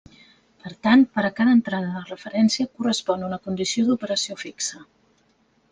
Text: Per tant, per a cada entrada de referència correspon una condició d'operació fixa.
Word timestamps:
Per 0.61 0.69
tant, 0.87 1.03
per 1.17 1.25
a 1.27 1.31
cada 1.41 1.53
entrada 1.57 1.91
de 1.97 2.01
referència 2.07 2.67
correspon 2.79 3.27
una 3.29 3.41
condició 3.47 3.87
d'operació 3.91 4.41
fixa. 4.47 4.85